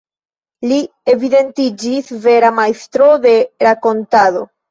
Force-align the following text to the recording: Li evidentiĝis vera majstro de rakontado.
Li 0.69 0.77
evidentiĝis 1.13 2.09
vera 2.25 2.51
majstro 2.61 3.09
de 3.29 3.37
rakontado. 3.67 4.45